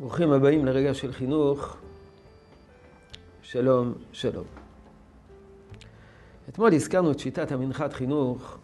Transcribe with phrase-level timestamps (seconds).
[0.00, 1.76] ברוכים הבאים לרגע של חינוך.
[3.42, 4.44] שלום, שלום.
[6.48, 8.58] אתמול הזכרנו את שיטת המנחת חינוך,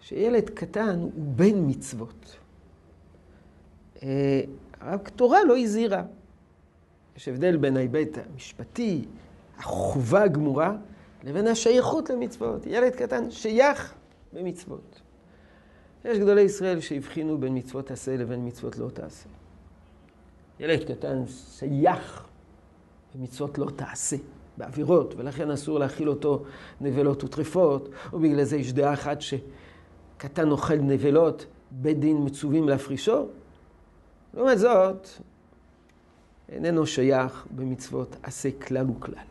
[0.00, 2.36] שילד קטן הוא בן מצוות.
[4.02, 4.40] אה,
[4.82, 6.02] רק תורה לא הזהירה.
[7.16, 9.04] יש הבדל בין ההיבט המשפטי,
[9.58, 10.76] החובה הגמורה,
[11.24, 12.66] לבין השייכות למצוות.
[12.66, 13.94] ילד קטן שייך
[14.32, 15.00] במצוות.
[16.04, 19.28] יש גדולי ישראל שהבחינו בין מצוות עשה לבין מצוות לא תעשה.
[20.60, 22.26] ילד קטן שייך
[23.14, 24.16] במצוות לא תעשה,
[24.56, 26.44] בעבירות, ולכן אסור להכיל אותו
[26.80, 33.26] נבלות וטרפות, ובגלל זה יש דעה אחת שקטן אוכל נבלות, בית דין מצווים להפרישו.
[34.34, 35.08] לעומת זאת,
[36.48, 39.24] איננו שייך במצוות עשה כלל וכלל.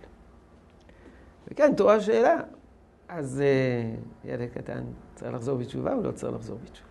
[1.47, 2.39] וכאן תורה שאלה,
[3.07, 4.83] אז uh, ילד קטן
[5.15, 6.87] צריך לחזור בתשובה או לא צריך לחזור בתשובה?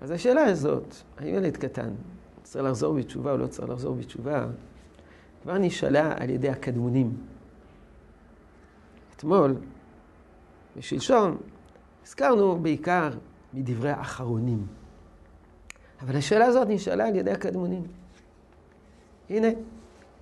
[0.00, 1.90] אז השאלה הזאת, האם ילד קטן
[2.46, 4.46] צריך לחזור בתשובה או לא צריך לחזור בתשובה,
[5.42, 7.16] כבר נשאלה על ידי הקדמונים.
[9.16, 9.56] אתמול
[10.76, 11.36] ושלשום
[12.04, 13.10] הזכרנו בעיקר
[13.54, 14.66] מדברי האחרונים.
[16.00, 17.82] אבל השאלה הזאת נשאלה על ידי הקדמונים.
[19.30, 19.48] הנה,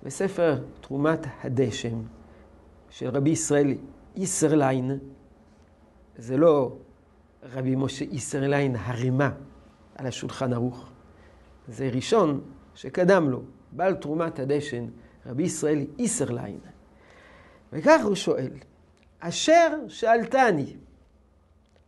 [0.03, 2.01] בספר תרומת הדשם
[2.89, 3.73] של רבי ישראל
[4.15, 4.97] איסרליין,
[6.17, 6.75] זה לא
[7.43, 9.31] רבי משה איסרליין הרימה
[9.95, 10.89] על השולחן ערוך,
[11.67, 12.41] זה ראשון
[12.75, 14.85] שקדם לו, בעל תרומת הדשן,
[15.25, 16.59] רבי ישראל איסרליין.
[17.73, 18.51] וכך הוא שואל,
[19.19, 20.75] אשר שאלתני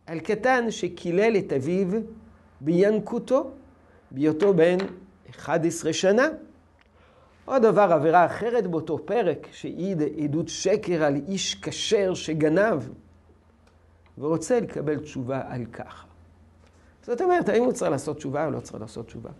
[0.06, 1.88] על קטן שקילל את אביו
[2.60, 3.50] בינקותו,
[4.10, 4.76] בהיותו בן
[5.30, 6.28] 11 שנה.
[7.44, 12.88] עוד דבר, עבירה אחרת באותו פרק, שהעיד עדות שקר על איש כשר שגנב,
[14.18, 16.06] ורוצה לקבל תשובה על כך.
[17.02, 19.30] זאת אומרת, האם הוא צריך לעשות תשובה או לא צריך לעשות תשובה?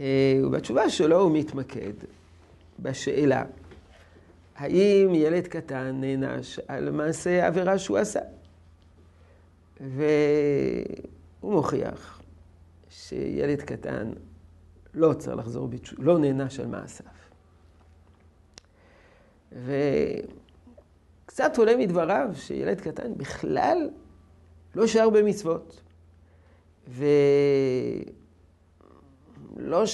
[0.00, 1.92] אה, ובתשובה שלו הוא מתמקד
[2.78, 3.44] בשאלה,
[4.56, 8.20] האם ילד קטן נענש על מעשה העבירה שהוא עשה?
[9.80, 12.22] והוא מוכיח
[12.90, 14.12] שילד קטן
[14.94, 17.06] לא צריך לחזור בתשובה, לא נענש על מעשיו.
[21.26, 23.90] וקצת עולה מדבריו שילד קטן בכלל
[24.74, 25.82] לא שר במצוות.
[26.88, 27.04] ו...
[29.56, 29.84] לא,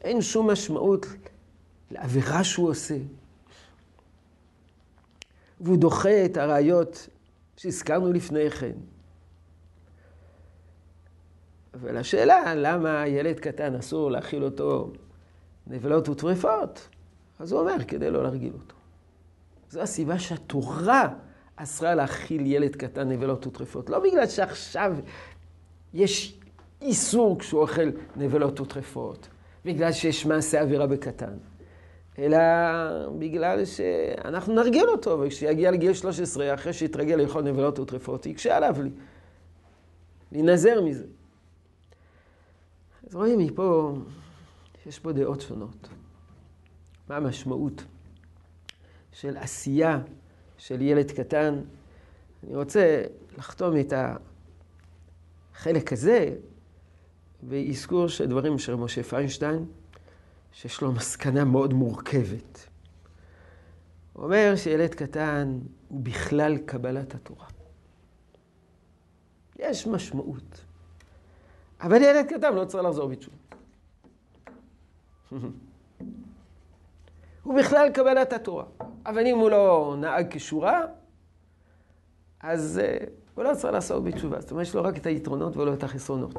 [0.00, 1.06] אין שום משמעות
[1.90, 2.96] לעבירה שהוא עושה.
[5.60, 7.08] והוא דוחה את הראיות
[7.56, 8.72] שהזכרנו לפני כן.
[11.74, 14.92] ולשאלה למה ילד קטן אסור להאכיל אותו
[15.66, 16.88] נבלות וטרפות,
[17.38, 18.74] אז הוא אומר, כדי לא להרגיל אותו.
[19.70, 21.08] זו הסיבה שהתורה
[21.56, 23.90] אסרה להאכיל ילד קטן נבלות וטרפות.
[23.90, 24.96] לא בגלל שעכשיו
[25.94, 26.38] יש
[26.82, 29.28] איסור כשהוא אוכל נבלות וטרפות,
[29.64, 31.36] בגלל שיש מעשה עבירה בקטן,
[32.18, 32.38] אלא
[33.18, 38.90] בגלל שאנחנו נרגיל אותו, וכשיגיע לגיל 13, אחרי שיתרגל לאכול נבלות וטרפות, יקשה עליו לי,
[40.32, 41.04] להינזר מזה.
[43.06, 43.94] אז רואים מפה
[44.82, 45.88] שיש פה דעות שונות.
[47.08, 47.84] מה המשמעות
[49.12, 50.00] של עשייה
[50.58, 51.60] של ילד קטן?
[52.46, 53.02] אני רוצה
[53.38, 53.92] לחתום את
[55.54, 56.34] החלק הזה
[57.48, 59.64] ואזכור של דברים של משה פיינשטיין,
[60.52, 62.68] שיש לו מסקנה מאוד מורכבת.
[64.12, 65.58] הוא אומר שילד קטן
[65.88, 67.46] הוא בכלל קבלת התורה.
[69.58, 70.64] יש משמעות.
[71.80, 73.36] אבל ילד קטן לא צריך לחזור בתשובה.
[77.42, 78.64] הוא בכלל קבלת התורה.
[79.06, 80.80] אבל אם הוא לא נהג כשורה,
[82.40, 84.40] אז uh, הוא לא צריך לעשות בתשובה.
[84.40, 86.34] זאת אומרת, יש לו רק את היתרונות ולא את החסרונות.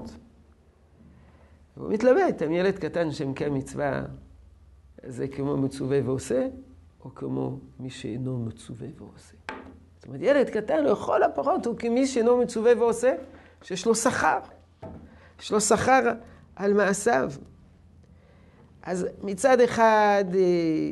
[1.79, 4.01] הוא מתלבט, אם ילד קטן שמקיים מצווה,
[5.03, 6.47] זה כמו מצווה ועושה,
[7.05, 9.35] או כמו מי שאינו מצווה ועושה.
[9.95, 13.15] זאת אומרת, ילד קטן, לכל הפחות, הוא כמי שאינו מצווה ועושה,
[13.61, 14.39] שיש לו שכר.
[15.39, 16.11] יש לו שכר
[16.55, 17.31] על מעשיו.
[18.81, 20.91] אז מצד אחד, אה,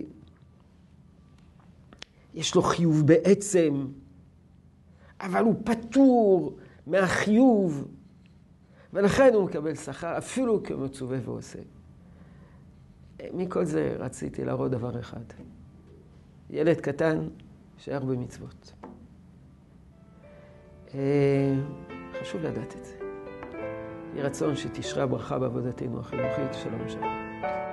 [2.33, 3.87] יש לו חיוב בעצם,
[5.21, 6.57] אבל הוא פטור
[6.87, 7.87] מהחיוב
[8.95, 11.59] ולכן הוא מקבל שכר אפילו כמצווה ועושה.
[13.33, 15.23] מכל זה רציתי להראות דבר אחד.
[16.49, 17.27] ילד קטן
[17.77, 18.73] שייך במצוות.
[20.93, 21.53] אה,
[22.21, 22.95] חשוב לדעת את זה.
[24.13, 26.53] יהי רצון שתשרה ברכה בעבודתנו החינוכית.
[26.53, 27.64] שלום ושלום.